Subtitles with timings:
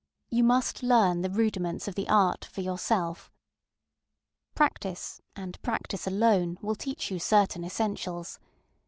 [0.31, 3.29] You must learn the rudiments of the art for yourself.
[4.55, 8.39] Practice, and practice alone, will teach you certain essentials.